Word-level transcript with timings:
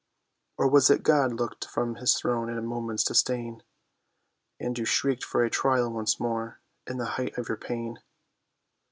Or 0.57 0.67
was 0.67 0.89
it 0.89 1.03
God 1.03 1.33
looked 1.33 1.65
from 1.65 1.97
his 1.97 2.15
throne 2.15 2.49
in 2.49 2.57
a 2.57 2.61
moment's 2.63 3.03
disdain, 3.03 3.61
And 4.59 4.75
you 4.75 4.83
shrieked 4.83 5.23
for 5.23 5.43
a 5.45 5.49
trial 5.51 5.91
once 5.91 6.19
more 6.19 6.59
in 6.87 6.97
the 6.97 7.05
height 7.21 7.37
of 7.37 7.47
your 7.49 7.57
pain? 7.57 7.99